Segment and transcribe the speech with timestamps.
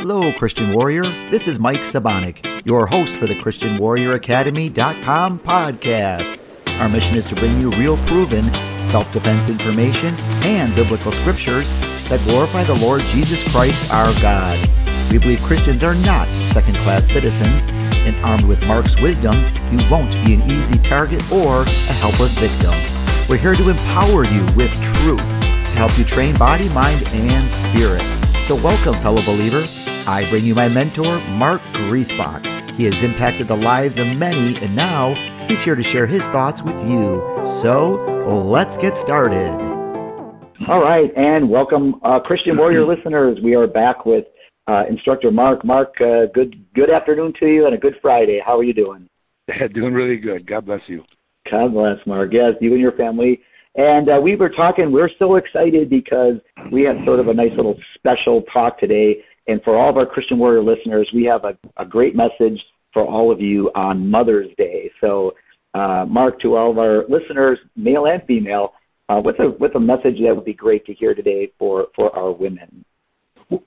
[0.00, 1.02] Hello, Christian Warrior.
[1.28, 6.40] This is Mike Sabonik, your host for the Christian Warrior Academy.com podcast.
[6.80, 8.44] Our mission is to bring you real proven
[8.86, 11.68] self defense information and biblical scriptures
[12.08, 14.58] that glorify the Lord Jesus Christ our God.
[15.12, 17.66] We believe Christians are not second class citizens,
[18.06, 19.34] and armed with Mark's wisdom,
[19.70, 22.72] you won't be an easy target or a helpless victim.
[23.28, 28.00] We're here to empower you with truth to help you train body, mind, and spirit.
[28.44, 29.62] So, welcome, fellow believer.
[30.06, 32.44] I bring you my mentor, Mark Griesbach.
[32.72, 35.14] He has impacted the lives of many, and now
[35.46, 37.22] he's here to share his thoughts with you.
[37.44, 37.96] So,
[38.26, 39.52] let's get started.
[40.68, 43.38] All right, and welcome, uh, Christian Warrior listeners.
[43.42, 44.24] We are back with
[44.66, 45.64] uh, instructor Mark.
[45.64, 48.40] Mark, uh, good good afternoon to you, and a good Friday.
[48.44, 49.06] How are you doing?
[49.74, 50.46] doing really good.
[50.46, 51.04] God bless you.
[51.50, 52.32] God bless, Mark.
[52.32, 53.42] Yes, you and your family
[53.76, 56.34] and uh, we were talking, we're so excited because
[56.72, 59.22] we have sort of a nice little special talk today.
[59.50, 62.60] And for all of our Christian Warrior listeners, we have a, a great message
[62.92, 64.90] for all of you on Mother's Day.
[65.00, 65.32] So,
[65.74, 68.74] uh, Mark, to all of our listeners, male and female,
[69.08, 72.14] uh, what's, a, what's a message that would be great to hear today for, for
[72.16, 72.84] our women?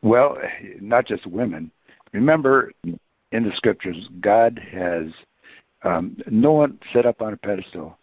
[0.01, 0.37] Well,
[0.79, 1.69] not just women.
[2.13, 2.97] Remember, in
[3.31, 5.07] the scriptures, God has
[5.83, 7.97] um, no one set up on a pedestal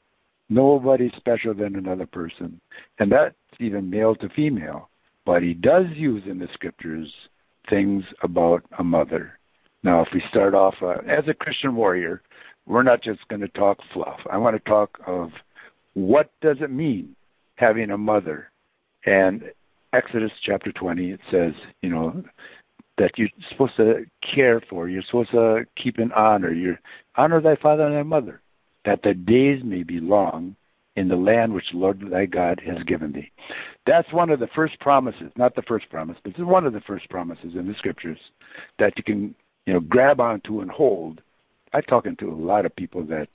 [0.51, 2.61] Nobody's special than another person.
[2.99, 4.91] And that's even male to female.
[5.25, 7.09] But he does use in the scriptures
[7.71, 9.39] things about a mother.
[9.83, 12.23] Now, if we start off uh, as a Christian warrior,
[12.67, 14.21] we're not just going to talk fluff.
[14.31, 15.31] I want to talk of
[15.95, 17.17] what does it mean
[17.57, 18.51] having a mother.
[19.07, 19.45] And
[19.93, 22.23] Exodus chapter 20, it says, you know,
[22.99, 26.53] that you're supposed to care for, you're supposed to keep in honor.
[26.53, 26.77] You
[27.17, 28.43] honor thy father and thy mother
[28.85, 30.57] that the days may be long
[30.97, 33.31] in the land which the Lord thy God has given thee.
[33.87, 36.81] That's one of the first promises, not the first promise, but it's one of the
[36.81, 38.19] first promises in the scriptures
[38.79, 39.35] that you can,
[39.67, 41.21] you know, grab onto and hold.
[41.73, 43.29] I've talking to a lot of people that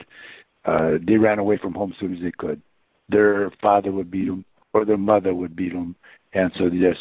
[0.66, 2.60] uh, they ran away from home as soon as they could.
[3.08, 4.44] Their father would beat them,
[4.74, 5.96] or their mother would beat them,
[6.34, 6.98] and so there's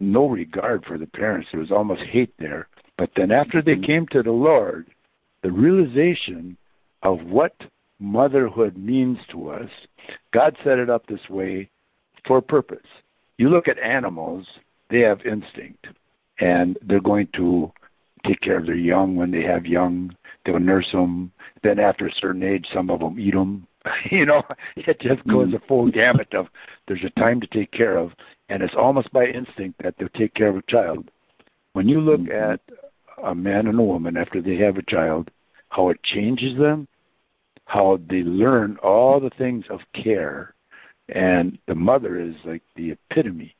[0.00, 1.48] no regard for the parents.
[1.52, 2.68] There was almost hate there.
[2.98, 3.84] But then after they mm-hmm.
[3.84, 4.88] came to the Lord,
[5.42, 6.56] the realization
[7.02, 7.54] of what
[8.02, 9.70] motherhood means to us,
[10.32, 11.70] God set it up this way
[12.26, 12.86] for a purpose.
[13.38, 14.46] You look at animals,
[14.90, 15.86] they have instinct,
[16.40, 17.72] and they're going to
[18.26, 20.14] take care of their young when they have young.
[20.44, 21.32] They'll nurse them.
[21.62, 23.66] Then after a certain age, some of them eat them.
[24.10, 24.42] you know,
[24.76, 25.56] it just goes mm-hmm.
[25.56, 26.46] a full gamut of
[26.86, 28.12] there's a time to take care of,
[28.48, 31.08] and it's almost by instinct that they'll take care of a child.
[31.72, 32.52] When you look mm-hmm.
[32.52, 32.60] at
[33.24, 35.30] a man and a woman after they have a child,
[35.70, 36.86] how it changes them,
[37.72, 40.52] how they learn all the things of care.
[41.08, 43.54] And the mother is like the epitome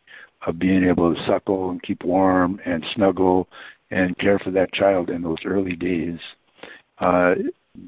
[0.46, 3.48] of being able to suckle and keep warm and snuggle
[3.90, 6.18] and care for that child in those early days.
[6.98, 7.36] Uh,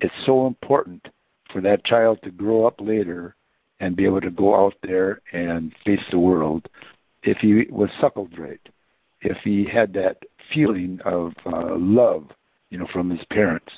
[0.00, 1.06] it's so important
[1.52, 3.36] for that child to grow up later
[3.80, 6.66] and be able to go out there and face the world
[7.22, 8.66] if he was suckled right,
[9.20, 10.16] if he had that
[10.54, 12.28] feeling of uh, love,
[12.70, 13.72] you know, from his parents.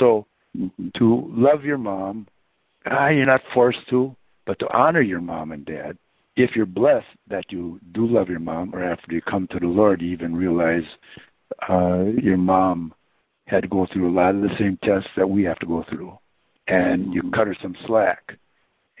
[0.00, 0.26] So
[0.98, 2.26] to love your mom.
[2.86, 4.14] Ah, you're not forced to,
[4.46, 5.96] but to honor your mom and dad.
[6.36, 9.66] If you're blessed that you do love your mom, or after you come to the
[9.66, 10.84] Lord, you even realize
[11.68, 12.94] uh, your mom
[13.46, 15.84] had to go through a lot of the same tests that we have to go
[15.88, 16.18] through,
[16.68, 18.38] and you cut her some slack,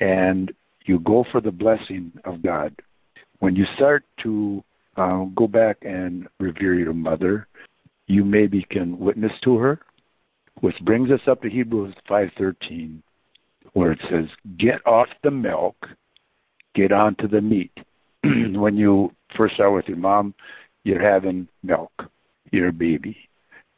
[0.00, 0.52] and
[0.84, 2.74] you go for the blessing of God.
[3.38, 4.62] When you start to
[4.96, 7.48] uh, go back and revere your mother,
[8.08, 9.80] you maybe can witness to her
[10.60, 13.02] which brings us up to Hebrews 5:13
[13.72, 14.26] where it says
[14.58, 15.76] get off the milk
[16.74, 17.72] get onto the meat.
[18.22, 20.34] When you first start with your mom
[20.84, 21.92] you're having milk
[22.50, 23.16] you're a baby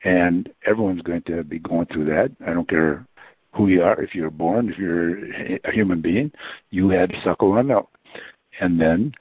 [0.05, 2.31] and everyone's going to be going through that.
[2.47, 3.07] I don't care
[3.55, 5.27] who you are if you're born if you're
[5.65, 6.33] a human being
[6.71, 7.91] you had to suckle on milk.
[8.61, 9.13] And then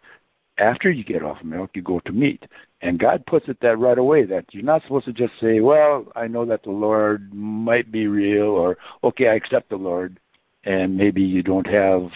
[0.57, 2.43] after you get off milk, you go to meat.
[2.83, 6.05] And God puts it that right away that you're not supposed to just say, well,
[6.17, 10.19] I know that the Lord might be real, or okay, I accept the Lord,
[10.65, 12.09] and maybe you don't have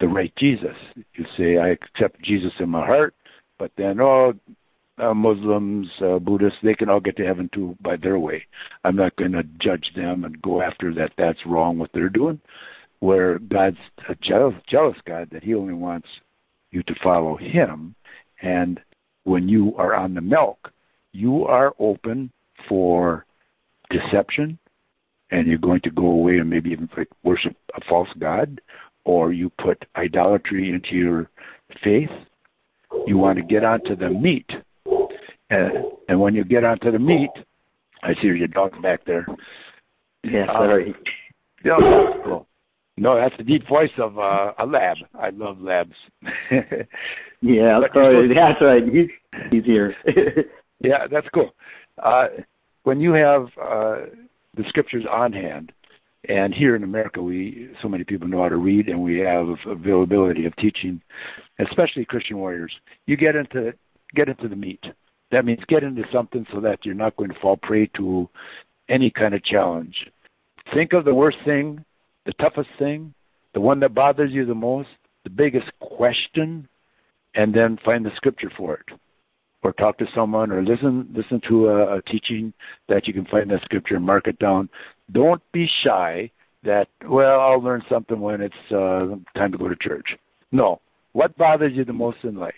[0.00, 0.74] the right Jesus.
[1.14, 3.14] You say, I accept Jesus in my heart,
[3.56, 4.34] but then, oh,
[4.98, 8.44] uh, Muslims, uh, Buddhists, they can all get to heaven too by their way.
[8.82, 11.12] I'm not going to judge them and go after that.
[11.16, 12.40] That's wrong what they're doing.
[12.98, 13.78] Where God's
[14.08, 16.08] a jealous, jealous God that He only wants
[16.70, 17.94] you to follow him.
[18.42, 18.80] And
[19.24, 20.72] when you are on the milk,
[21.12, 22.30] you are open
[22.68, 23.26] for
[23.90, 24.58] deception
[25.30, 26.88] and you're going to go away and maybe even
[27.22, 28.60] worship a false god
[29.04, 31.30] or you put idolatry into your
[31.82, 32.10] faith.
[33.06, 34.48] You want to get onto the meat.
[35.50, 35.72] And
[36.08, 37.30] and when you get onto the meat,
[38.02, 39.26] I see your dog back there.
[40.22, 40.90] Yeah, sorry.
[40.90, 40.98] Uh,
[41.64, 41.76] yeah,
[42.24, 42.46] cool.
[43.00, 44.98] No, that's the deep voice of uh, a lab.
[45.18, 45.94] I love labs.
[47.40, 48.28] yeah, sorry.
[48.34, 48.82] That's right.
[48.84, 49.08] He's
[49.50, 49.94] he's here.
[50.80, 51.54] yeah, that's cool.
[52.02, 52.26] Uh,
[52.82, 54.00] when you have uh,
[54.54, 55.72] the scriptures on hand,
[56.28, 59.46] and here in America, we so many people know how to read, and we have
[59.66, 61.00] availability of teaching,
[61.58, 62.72] especially Christian warriors.
[63.06, 63.72] You get into
[64.14, 64.84] get into the meat.
[65.30, 68.28] That means get into something so that you're not going to fall prey to
[68.90, 69.96] any kind of challenge.
[70.74, 71.82] Think of the worst thing,
[72.26, 73.14] the toughest thing,
[73.54, 74.88] the one that bothers you the most,
[75.24, 76.68] the biggest question,
[77.34, 78.98] and then find the scripture for it
[79.62, 82.52] or talk to someone or listen listen to a, a teaching
[82.88, 84.68] that you can find that scripture and mark it down.
[85.12, 86.30] Don't be shy
[86.64, 90.16] that well I'll learn something when it's uh, time to go to church.
[90.50, 90.80] No,
[91.12, 92.54] what bothers you the most in life?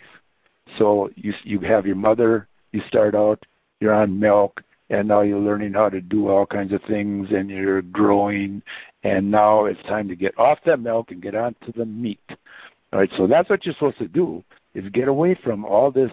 [0.79, 2.49] So you you have your mother.
[2.73, 3.45] You start out
[3.83, 7.51] you're on milk, and now you're learning how to do all kinds of things, and
[7.51, 8.63] you're growing,
[9.03, 12.21] and now it's time to get off that milk and get onto the meat.
[12.93, 14.45] All right, so that's what you're supposed to do
[14.75, 16.11] is get away from all this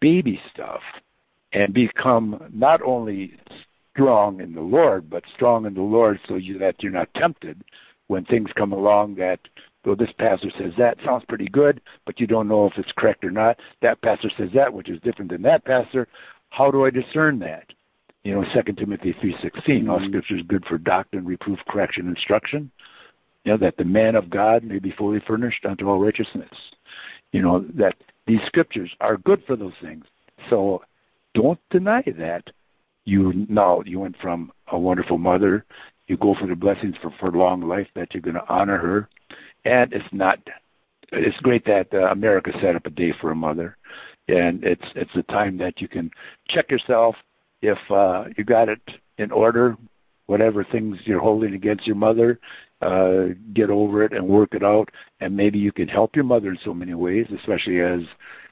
[0.00, 0.80] baby stuff
[1.52, 3.34] and become not only
[3.92, 7.62] strong in the Lord, but strong in the Lord so you, that you're not tempted
[8.08, 9.40] when things come along that,
[9.84, 13.24] though this pastor says that sounds pretty good, but you don't know if it's correct
[13.24, 13.58] or not.
[13.80, 16.08] That pastor says that, which is different than that pastor.
[16.50, 17.64] How do I discern that?
[18.24, 20.08] You know, Second Timothy three sixteen, all mm-hmm.
[20.08, 22.70] scripture is good for doctrine, reproof, correction, instruction.
[23.44, 26.50] You know, that the man of God may be fully furnished unto all righteousness.
[27.32, 27.94] You know, that
[28.26, 30.04] these scriptures are good for those things.
[30.48, 30.82] So
[31.34, 32.44] don't deny that.
[33.04, 35.64] You now you went from a wonderful mother,
[36.06, 39.08] you go for the blessings for for long life that you're going to honor her,
[39.64, 40.38] and it's not.
[41.10, 43.76] It's great that uh, America set up a day for a mother,
[44.28, 46.10] and it's it's a time that you can
[46.48, 47.16] check yourself
[47.62, 48.80] if uh, you got it
[49.18, 49.76] in order,
[50.26, 52.38] whatever things you're holding against your mother,
[52.82, 54.88] uh, get over it and work it out.
[55.20, 58.00] And maybe you can help your mother in so many ways, especially as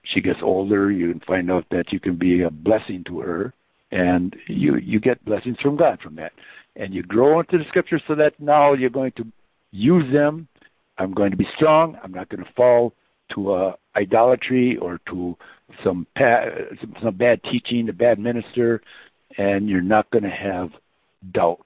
[0.04, 0.90] she gets older.
[0.90, 3.52] You can find out that you can be a blessing to her,
[3.90, 6.32] and you you get blessings from God from that.
[6.76, 9.26] And you grow into the scriptures so that now you're going to
[9.72, 10.46] use them.
[10.98, 11.98] I'm going to be strong.
[12.02, 12.94] I'm not going to fall
[13.34, 15.36] to uh, idolatry or to
[15.84, 16.44] some, pa-
[17.02, 18.82] some bad teaching, a bad minister,
[19.38, 20.70] and you're not going to have
[21.32, 21.64] doubt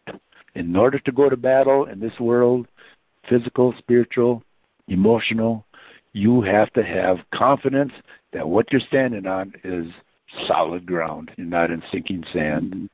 [0.55, 2.67] in order to go to battle in this world,
[3.29, 4.43] physical, spiritual,
[4.89, 5.65] emotional,
[6.13, 7.93] you have to have confidence
[8.33, 9.87] that what you're standing on is
[10.47, 11.31] solid ground.
[11.37, 12.89] You're not in sinking sand.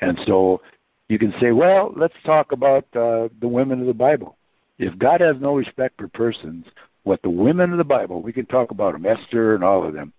[0.00, 0.60] And so
[1.08, 4.36] you can say, well, let's talk about uh, the women of the Bible.
[4.78, 6.64] If God has no respect for persons,
[7.04, 9.94] what the women of the Bible, we can talk about them, Esther and all of
[9.94, 10.12] them.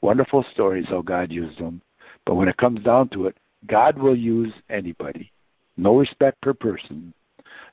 [0.00, 1.82] Wonderful stories how God used them.
[2.26, 3.36] But when it comes down to it,
[3.66, 5.32] God will use anybody
[5.78, 7.14] no respect per person.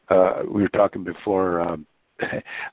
[0.09, 1.59] Uh, we were talking before.
[1.59, 1.85] Um,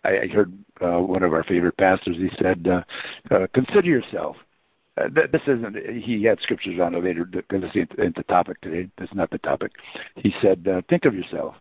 [0.04, 2.16] I heard uh, one of our favorite pastors.
[2.16, 4.36] He said, uh, uh, "Consider yourself."
[4.96, 5.74] Uh, this isn't.
[6.04, 8.88] He had scriptures on it later because it's in the topic today.
[8.98, 9.72] That's not the topic.
[10.16, 11.54] He said, uh, "Think of yourself.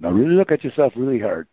[0.00, 1.48] Now, really look at yourself really hard.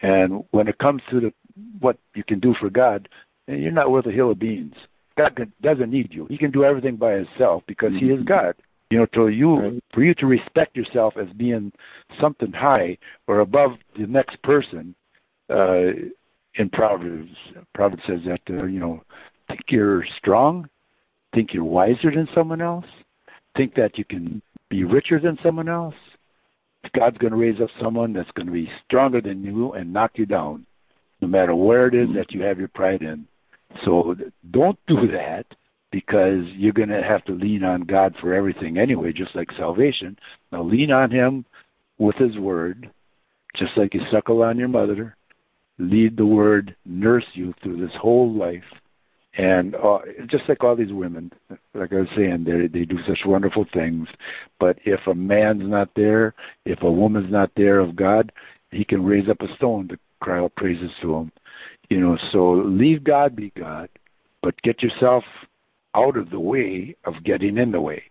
[0.00, 1.32] And when it comes to the
[1.80, 3.08] what you can do for God,
[3.46, 4.74] you're not worth a hill of beans.
[5.16, 6.26] God doesn't need you.
[6.26, 8.06] He can do everything by himself because mm-hmm.
[8.06, 8.54] He is God.
[8.90, 9.84] You know, to you right.
[9.92, 11.72] for you to respect yourself as being
[12.20, 14.94] something high or above the next person.
[15.50, 15.92] Uh,
[16.56, 17.32] in Proverbs,
[17.74, 19.02] Proverbs says that uh, you know,
[19.48, 20.68] think you're strong,
[21.34, 22.86] think you're wiser than someone else,
[23.56, 25.94] think that you can be richer than someone else.
[26.94, 30.12] God's going to raise up someone that's going to be stronger than you and knock
[30.14, 30.66] you down,
[31.24, 33.26] no matter where it is that you have your pride in.
[33.84, 34.14] So
[34.50, 35.46] don't do that
[35.90, 40.18] because you're going to have to lean on God for everything anyway, just like salvation.
[40.52, 41.46] Now lean on Him
[41.96, 42.90] with His Word,
[43.56, 45.16] just like you suckle on your mother.
[45.78, 48.62] Lead the Word, nurse you through this whole life.
[49.36, 51.32] And uh, just like all these women,
[51.74, 54.06] like I was saying, they they do such wonderful things.
[54.60, 58.30] But if a man's not there, if a woman's not there of God,
[58.74, 61.32] he can raise up a stone to cry out praises to him.
[61.90, 63.88] You know, so leave God be God,
[64.42, 65.24] but get yourself
[65.94, 68.02] out of the way of getting in the way.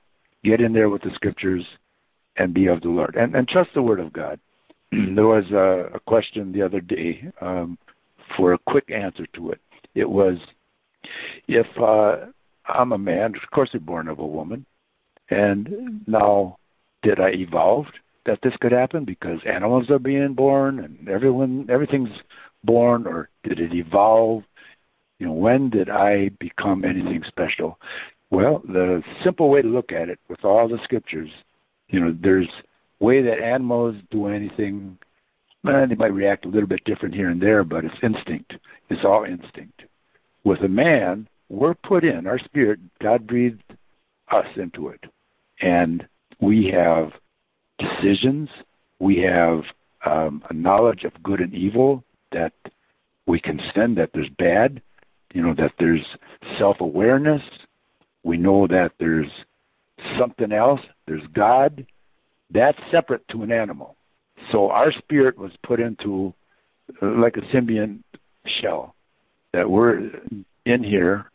[0.44, 1.66] Get in there with the scriptures
[2.38, 3.16] and be of the Lord.
[3.16, 4.40] And, and trust the word of God.
[4.92, 7.78] there was a, a, question the other day um,
[8.38, 9.60] for a quick answer to it.
[9.96, 10.38] It was
[11.48, 12.28] if uh,
[12.68, 14.66] I'm a man, of course, you're born of a woman,
[15.30, 16.58] and now
[17.02, 17.86] did I evolve
[18.26, 22.10] that this could happen because animals are being born and everyone everything's
[22.64, 24.44] born, or did it evolve
[25.24, 27.80] you know, when did I become anything special?
[28.30, 31.30] Well, the simple way to look at it with all the scriptures,
[31.88, 32.50] you know, there's
[33.00, 34.98] way that animals do anything.
[35.64, 38.56] Well, they might react a little bit different here and there, but it's instinct.
[38.90, 39.84] It's all instinct.
[40.44, 42.80] With a man, we're put in our spirit.
[43.02, 43.64] God breathed
[44.30, 45.06] us into it,
[45.62, 46.06] and
[46.42, 47.12] we have
[47.80, 48.50] decisions.
[49.00, 49.64] We have
[50.06, 52.54] um, a knowledge of good and evil that
[53.26, 54.82] we can send that there's bad,
[55.34, 56.06] you know, that there's
[56.58, 57.42] self awareness.
[58.24, 59.30] We know that there's
[60.20, 61.86] something else, there's God.
[62.54, 63.96] That's separate to an animal.
[64.52, 66.34] So our spirit was put into
[67.02, 68.04] uh, like a symbiont
[68.62, 68.96] shell
[69.54, 70.12] that we're
[70.66, 71.32] in here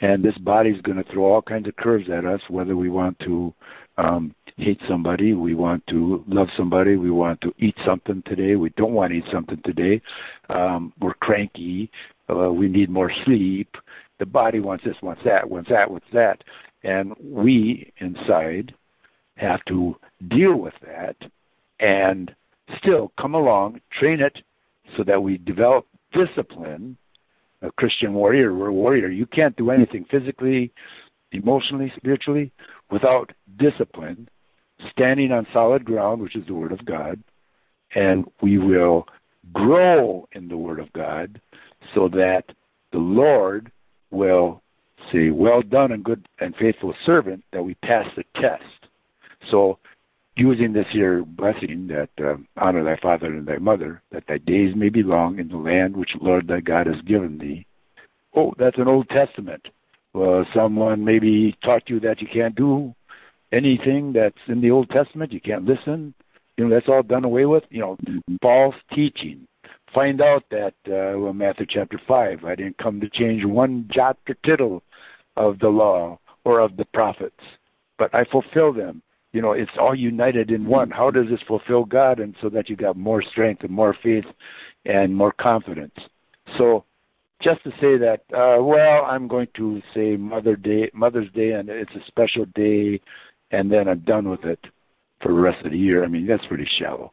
[0.00, 3.18] and this body's going to throw all kinds of curves at us whether we want
[3.20, 3.52] to
[3.98, 8.70] um, hate somebody, we want to love somebody, we want to eat something today, we
[8.70, 10.00] don't want to eat something today,
[10.48, 11.90] um, we're cranky,
[12.28, 13.76] uh, we need more sleep.
[14.18, 16.44] The body wants this, wants that, wants that, wants that,
[16.84, 18.74] and we inside
[19.36, 19.96] have to
[20.28, 21.16] deal with that
[21.80, 22.34] and
[22.78, 24.36] still come along, train it
[24.96, 26.96] so that we develop discipline.
[27.62, 29.08] A Christian warrior, we're a warrior.
[29.08, 30.72] You can't do anything physically,
[31.32, 32.52] emotionally, spiritually
[32.90, 34.28] without discipline,
[34.90, 37.22] standing on solid ground, which is the Word of God,
[37.94, 39.06] and we will
[39.52, 41.40] grow in the Word of God
[41.94, 42.44] so that
[42.92, 43.70] the Lord
[44.10, 44.62] will
[45.12, 48.64] say, Well done and good and faithful servant, that we pass the test.
[49.50, 49.78] So,
[50.36, 54.74] using this here blessing that uh, honor thy father and thy mother, that thy days
[54.76, 57.66] may be long in the land which the Lord thy God has given thee.
[58.34, 59.66] Oh, that's an Old Testament.
[60.12, 62.94] Well, someone maybe taught you that you can't do
[63.52, 65.32] anything that's in the Old Testament.
[65.32, 66.14] You can't listen.
[66.56, 67.64] You know, that's all done away with.
[67.70, 67.96] You know,
[68.42, 69.46] false teaching.
[69.94, 74.18] Find out that, uh, well, Matthew chapter 5, I didn't come to change one jot
[74.28, 74.82] or tittle
[75.36, 77.40] of the law or of the prophets,
[77.98, 79.02] but I fulfill them.
[79.32, 80.90] You know, it's all united in one.
[80.90, 82.18] How does this fulfill God?
[82.18, 84.24] And so that you got more strength and more faith
[84.84, 85.94] and more confidence.
[86.58, 86.84] So
[87.40, 91.68] just to say that, uh, well, I'm going to say Mother Day, Mother's Day, and
[91.68, 93.00] it's a special day,
[93.50, 94.60] and then I'm done with it
[95.22, 96.04] for the rest of the year.
[96.04, 97.12] I mean, that's pretty shallow.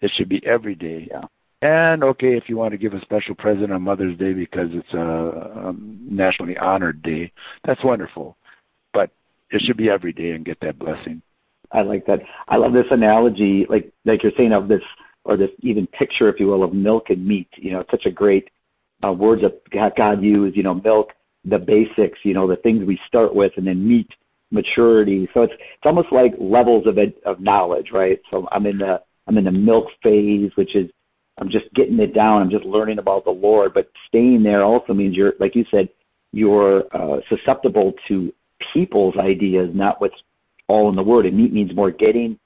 [0.00, 1.08] It should be every day.
[1.10, 1.22] Yeah.
[1.60, 4.94] And okay, if you want to give a special present on Mother's Day because it's
[4.94, 7.32] a, a nationally honored day,
[7.64, 8.36] that's wonderful.
[8.92, 9.10] But
[9.50, 11.20] it should be every day and get that blessing.
[11.72, 12.20] I like that.
[12.46, 14.82] I love this analogy, like like you're saying of this,
[15.24, 17.48] or this even picture, if you will, of milk and meat.
[17.56, 18.48] You know, it's such a great
[19.04, 21.10] uh, words that God used, you know, milk,
[21.44, 24.08] the basics, you know, the things we start with, and then meat,
[24.50, 25.28] maturity.
[25.34, 28.20] So it's it's almost like levels of it, of knowledge, right?
[28.30, 30.90] So I'm in the I'm in the milk phase, which is
[31.40, 32.42] I'm just getting it down.
[32.42, 33.72] I'm just learning about the Lord.
[33.74, 35.88] But staying there also means you're, like you said,
[36.32, 38.32] you're uh, susceptible to
[38.72, 40.16] people's ideas, not what's
[40.66, 41.26] all in the Word.
[41.26, 42.38] And meat means more getting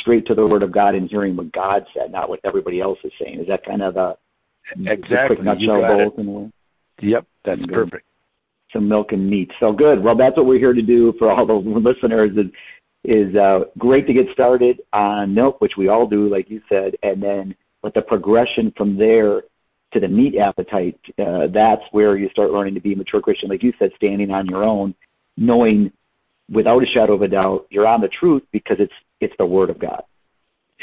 [0.00, 2.98] straight to the Word of God and hearing what God said, not what everybody else
[3.02, 3.40] is saying.
[3.40, 4.16] Is that kind of a
[4.86, 5.36] Exactly.
[5.42, 6.52] nutshell both in a way.
[7.02, 7.74] Yep, that's good.
[7.74, 8.06] perfect.
[8.72, 9.50] Some milk and meat.
[9.60, 10.02] So good.
[10.02, 12.32] Well, that's what we're here to do for all the listeners.
[12.36, 12.50] Is
[13.04, 16.94] is uh, great to get started on milk, which we all do, like you said,
[17.02, 19.42] and then but the progression from there
[19.92, 23.48] to the meat appetite, uh, that's where you start learning to be a mature Christian,
[23.48, 24.92] like you said, standing on your own,
[25.36, 25.92] knowing
[26.50, 29.70] without a shadow of a doubt you're on the truth because it's it's the Word
[29.70, 30.02] of God.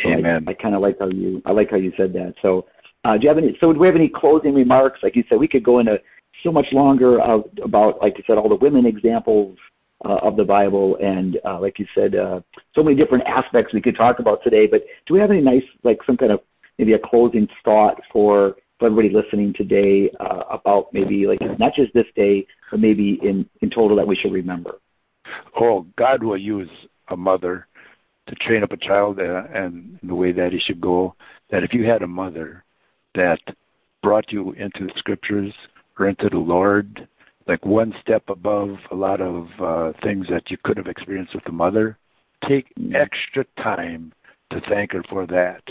[0.01, 0.45] So Amen.
[0.47, 2.35] I, I kind of like how you I like how you said that.
[2.41, 2.65] So
[3.03, 3.57] uh, do you have any?
[3.59, 4.99] So, do we have any closing remarks?
[5.03, 5.97] Like you said, we could go into
[6.43, 9.57] so much longer uh, about, like you said, all the women examples
[10.05, 12.41] uh, of the Bible, and uh, like you said, uh,
[12.75, 14.67] so many different aspects we could talk about today.
[14.67, 16.41] But do we have any nice, like some kind of
[16.77, 21.93] maybe a closing thought for for everybody listening today uh, about maybe like not just
[21.93, 24.79] this day, but maybe in in total that we should remember?
[25.59, 26.69] Oh, God will use
[27.09, 27.67] a mother
[28.27, 31.15] to train up a child uh, and the way that he should go.
[31.49, 32.62] That if you had a mother
[33.15, 33.39] that
[34.01, 35.53] brought you into the scriptures
[35.97, 37.07] or into the Lord,
[37.47, 41.43] like one step above a lot of uh, things that you could have experienced with
[41.45, 41.97] the mother.
[42.47, 42.95] Take mm-hmm.
[42.95, 44.13] extra time
[44.51, 45.63] to thank her for that.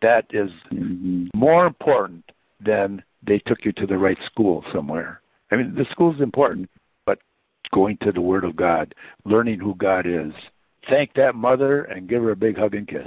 [0.00, 1.26] That is mm-hmm.
[1.34, 2.24] more important
[2.64, 5.20] than they took you to the right school somewhere.
[5.50, 6.70] I mean, the school is important,
[7.06, 7.18] but
[7.72, 8.94] going to the Word of God,
[9.24, 10.32] learning who God is.
[10.88, 13.06] Thank that mother and give her a big hug and kiss.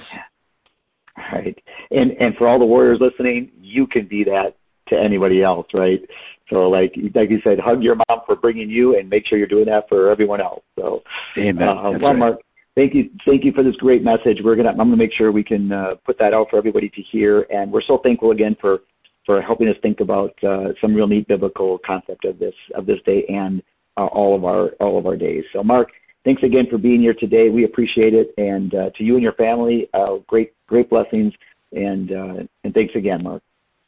[1.18, 1.58] Right.
[1.92, 4.56] And and for all the warriors listening, you can be that
[4.90, 6.02] to anybody else, right?
[6.50, 9.48] So like like you said, hug your mom for bringing you, and make sure you're
[9.48, 10.64] doing that for everyone else.
[10.78, 11.02] So,
[11.38, 11.68] Amen.
[11.68, 12.18] Uh, well, right.
[12.18, 12.40] Mark,
[12.76, 14.40] thank you, thank you for this great message.
[14.44, 17.02] We're gonna I'm gonna make sure we can uh, put that out for everybody to
[17.12, 18.80] hear, and we're so thankful again for
[19.26, 23.00] for helping us think about uh, some real neat biblical concept of this of this
[23.06, 23.64] day and
[23.98, 25.44] uh, all of our all of our days.
[25.52, 25.90] So, Mark,
[26.26, 27.50] thanks again for being here today.
[27.50, 31.34] We appreciate it, and uh, to you and your family, uh, great great blessings,
[31.72, 33.42] and uh, and thanks again, Mark.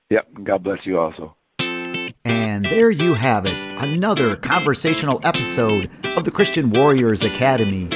[0.10, 0.28] Yep.
[0.44, 1.36] God bless you also.
[2.24, 7.90] And there you have it, another conversational episode of the Christian Warriors Academy.